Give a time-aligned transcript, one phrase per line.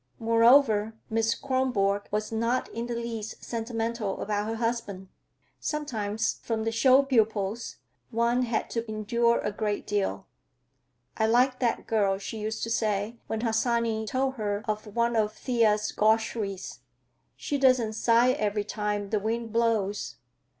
[0.17, 5.09] Moreover, Miss Kronborg was not in the least sentimental about her husband.
[5.59, 7.75] Sometimes from the show pupils
[8.09, 10.25] one had to endure a good deal.
[11.17, 15.33] "I like that girl," she used to say, when Harsanyi told her of one of
[15.33, 16.79] Thea's gaucheries.
[17.35, 20.15] "She doesn't sigh every time the wind blows.